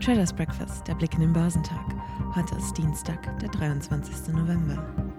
[0.00, 1.84] Traders Breakfast, der Blick in den Börsentag.
[2.34, 4.32] Heute ist Dienstag, der 23.
[4.32, 5.09] November.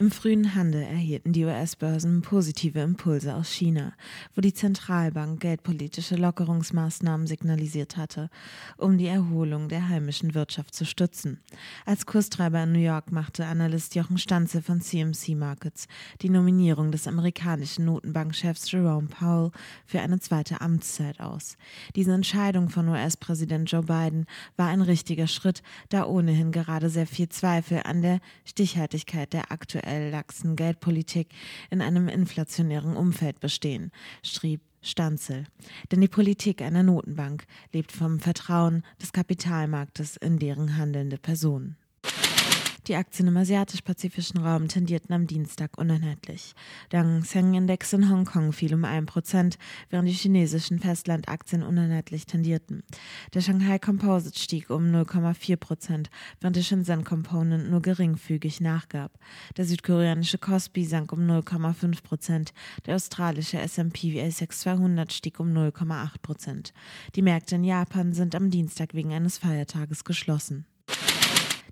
[0.00, 3.92] Im frühen Handel erhielten die US-Börsen positive Impulse aus China,
[4.34, 8.30] wo die Zentralbank geldpolitische Lockerungsmaßnahmen signalisiert hatte,
[8.78, 11.42] um die Erholung der heimischen Wirtschaft zu stützen.
[11.84, 15.86] Als Kurstreiber in New York machte Analyst Jochen Stanze von CMC Markets
[16.22, 19.50] die Nominierung des amerikanischen Notenbankchefs Jerome Powell
[19.84, 21.58] für eine zweite Amtszeit aus.
[21.94, 24.24] Diese Entscheidung von US-Präsident Joe Biden
[24.56, 29.89] war ein richtiger Schritt, da ohnehin gerade sehr viel Zweifel an der Stichhaltigkeit der aktuellen
[29.90, 31.28] aktuell Geldpolitik
[31.70, 33.90] in einem inflationären Umfeld bestehen,
[34.22, 35.44] schrieb Stanzel.
[35.90, 41.76] Denn die Politik einer Notenbank lebt vom Vertrauen des Kapitalmarktes in deren handelnde Personen.
[42.90, 46.56] Die Aktien im asiatisch-pazifischen Raum tendierten am Dienstag uneinheitlich.
[46.90, 49.58] Der Hang-Seng-Index in Hongkong fiel um 1%,
[49.90, 52.82] während die chinesischen Festlandaktien uneinheitlich tendierten.
[53.32, 56.06] Der Shanghai Composite stieg um 0,4%,
[56.40, 59.16] während der Shenzhen Component nur geringfügig nachgab.
[59.56, 62.48] Der südkoreanische Kospi sank um 0,5%,
[62.86, 66.72] der australische S&P ASX 200 stieg um 0,8%.
[67.14, 70.66] Die Märkte in Japan sind am Dienstag wegen eines Feiertages geschlossen.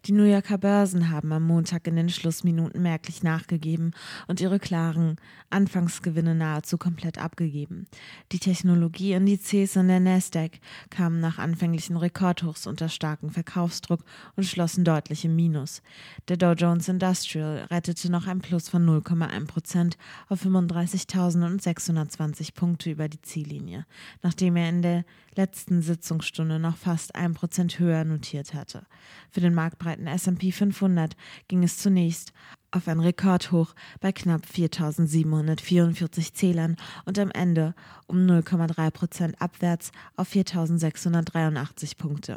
[0.08, 3.90] Die New Yorker Börsen haben am Montag in den Schlussminuten merklich nachgegeben
[4.26, 5.16] und ihre klaren
[5.50, 7.86] Anfangsgewinne nahezu komplett abgegeben.
[8.32, 10.52] Die Technologieindizes in der Nasdaq
[10.88, 14.00] kamen nach anfänglichen Rekordhochs unter starkem Verkaufsdruck
[14.34, 15.82] und schlossen deutlich im Minus.
[16.28, 19.98] Der Dow Jones Industrial rettete noch ein Plus von 0,1 Prozent
[20.30, 23.84] auf 35.620 Punkte über die Ziellinie,
[24.22, 28.86] nachdem er in der letzten Sitzungsstunde noch fast ein Prozent höher notiert hatte.
[29.30, 31.16] Für den marktbreiten S&P 500
[31.48, 32.32] ging es zunächst
[32.70, 37.74] auf ein Rekordhoch bei knapp 4.744 Zählern und am Ende
[38.06, 42.36] um 0,3 Prozent abwärts auf 4.683 Punkte.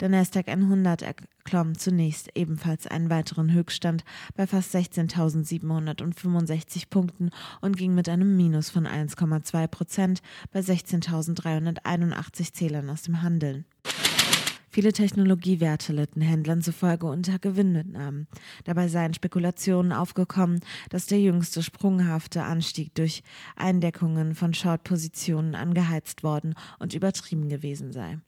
[0.00, 4.04] Der Nasdaq 100 erklomm zunächst ebenfalls einen weiteren Höchststand
[4.34, 10.22] bei fast 16.765 Punkten und ging mit einem Minus von 1,2 Prozent
[10.52, 13.64] bei 16.381 Zählern aus dem Handeln.
[14.72, 18.28] Viele Technologiewerte litten Händlern zufolge unter Gewinnmitnahmen.
[18.62, 20.60] Dabei seien Spekulationen aufgekommen,
[20.90, 23.24] dass der jüngste sprunghafte Anstieg durch
[23.56, 28.18] Eindeckungen von Short-Positionen angeheizt worden und übertrieben gewesen sei,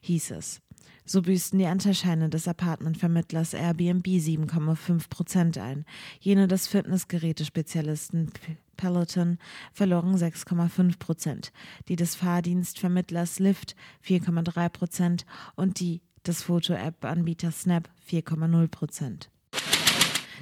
[0.00, 0.60] hieß es.
[1.04, 5.84] So büßten die Anteilscheine des Apartmentvermittlers Airbnb 7,5 Prozent ein,
[6.20, 8.30] jene des Fitnessgerätespezialisten
[8.78, 9.36] Peloton
[9.74, 11.52] verloren 6,5 Prozent,
[11.88, 19.30] die des Fahrdienstvermittlers Lyft 4,3 Prozent und die des Foto-App-Anbieters Snap 4,0 Prozent.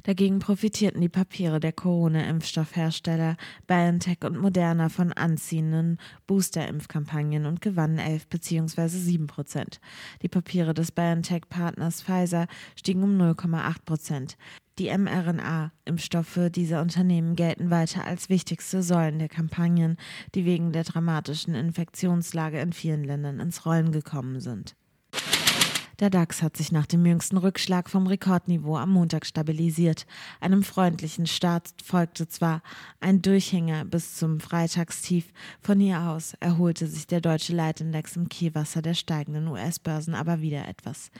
[0.06, 3.36] Dagegen profitierten die Papiere der Corona-Impfstoffhersteller
[3.66, 8.86] BioNTech und Moderna von anziehenden Booster-Impfkampagnen und gewannen 11 bzw.
[8.86, 9.80] 7 Prozent.
[10.22, 12.46] Die Papiere des BioNTech-Partners Pfizer
[12.76, 14.36] stiegen um 0,8 Prozent.
[14.78, 19.96] Die mRNA-Impfstoffe dieser Unternehmen gelten weiter als wichtigste Säulen der Kampagnen,
[20.36, 24.76] die wegen der dramatischen Infektionslage in vielen Ländern ins Rollen gekommen sind.
[25.98, 30.06] Der DAX hat sich nach dem jüngsten Rückschlag vom Rekordniveau am Montag stabilisiert.
[30.40, 32.60] Einem freundlichen Start folgte zwar
[33.00, 35.32] ein Durchhänger bis zum Freitagstief.
[35.62, 40.68] Von hier aus erholte sich der deutsche Leitindex im Kielwasser der steigenden US-Börsen aber wieder
[40.68, 41.10] etwas.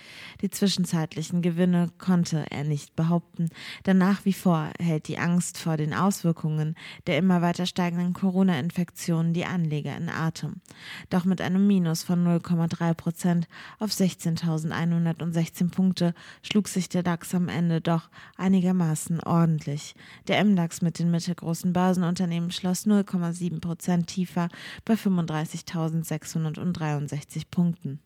[0.42, 3.48] Die zwischenzeitlichen Gewinne konnte er nicht behaupten,
[3.86, 6.74] denn nach wie vor hält die Angst vor den Auswirkungen
[7.06, 10.60] der immer weiter steigenden Corona-Infektionen die Anleger in Atem.
[11.08, 13.48] Doch mit einem Minus von 0,3 Prozent
[13.78, 19.94] auf 16.000 1116 Punkte schlug sich der DAX am Ende doch einigermaßen ordentlich.
[20.28, 24.48] Der MDAX mit den mittelgroßen Börsenunternehmen schloss 0,7 Prozent tiefer
[24.84, 28.00] bei 35.663 Punkten.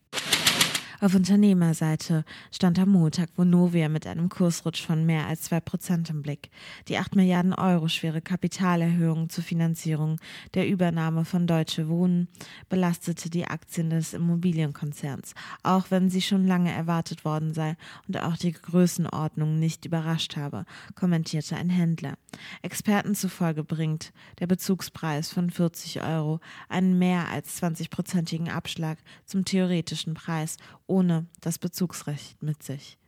[1.03, 6.20] Auf Unternehmerseite stand am Montag Vonovia mit einem Kursrutsch von mehr als zwei Prozent im
[6.20, 6.50] Blick.
[6.88, 10.20] Die 8 Milliarden Euro schwere Kapitalerhöhung zur Finanzierung
[10.52, 12.29] der Übernahme von Deutsche Wohnen
[12.69, 15.32] belastete die Aktien des Immobilienkonzerns,
[15.62, 17.76] auch wenn sie schon lange erwartet worden sei
[18.06, 22.12] und auch die Größenordnung nicht überrascht habe, kommentierte ein Händler.
[22.61, 30.12] Experten zufolge bringt der Bezugspreis von 40 Euro einen mehr als 20-prozentigen Abschlag zum theoretischen
[30.12, 30.58] Preis
[30.90, 32.98] ohne das Bezugsrecht mit sich.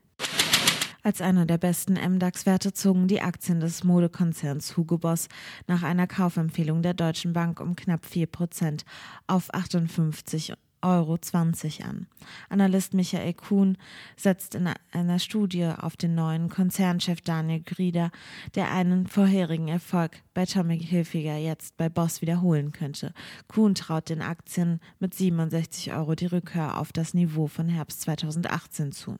[1.05, 5.27] Als einer der besten MDAX-Werte zogen die Aktien des Modekonzerns Hugo Boss
[5.67, 8.85] nach einer Kaufempfehlung der Deutschen Bank um knapp 4%
[9.27, 12.07] auf 58 Euro 20 an.
[12.49, 13.79] Analyst Michael Kuhn
[14.17, 18.11] setzt in einer Studie auf den neuen Konzernchef Daniel Grieder,
[18.55, 23.13] der einen vorherigen Erfolg bei Tommy Hilfiger jetzt bei Boss wiederholen könnte.
[23.49, 28.93] Kuhn traut den Aktien mit 67 Euro die Rückkehr auf das Niveau von Herbst 2018
[28.93, 29.17] zu.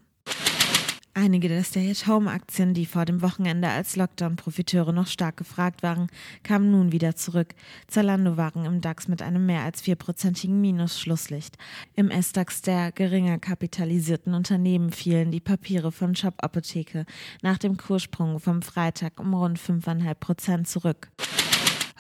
[1.15, 6.07] Einige der Stay-at-Home-Aktien, die vor dem Wochenende als Lockdown-Profiteure noch stark gefragt waren,
[6.43, 7.55] kamen nun wieder zurück.
[7.87, 11.59] Zalando waren im DAX mit einem mehr als vierprozentigen Minus Schlusslicht.
[11.95, 17.05] Im S-DAX der geringer kapitalisierten Unternehmen fielen die Papiere von Shop Apotheke
[17.43, 21.11] nach dem Kurssprung vom Freitag um rund 5,5 Prozent zurück.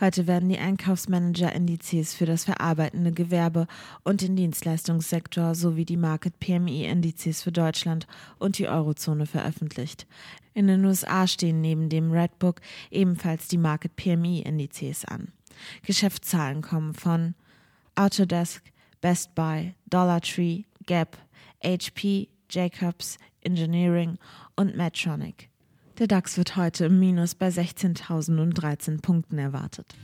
[0.02, 3.68] Heute werden die Einkaufsmanager-Indizes für das verarbeitende Gewerbe
[4.02, 8.08] und den Dienstleistungssektor sowie die Market PMI-Indizes für Deutschland
[8.40, 10.08] und die Eurozone veröffentlicht.
[10.54, 12.60] In den USA stehen neben dem Redbook
[12.90, 15.28] ebenfalls die Market PMI-Indizes an.
[15.86, 17.36] Geschäftszahlen kommen von
[17.94, 21.16] Autodesk, Best Buy, Dollar Tree, Gap,
[21.62, 24.18] HP, Jacobs, Engineering
[24.56, 25.51] und Medtronic.
[26.02, 29.94] Der DAX wird heute im Minus bei 16.013 Punkten erwartet.